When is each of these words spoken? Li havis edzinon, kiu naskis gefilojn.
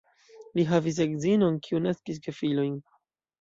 Li 0.59 0.63
havis 0.69 0.97
edzinon, 1.05 1.59
kiu 1.67 1.83
naskis 1.85 2.19
gefilojn. 2.29 2.75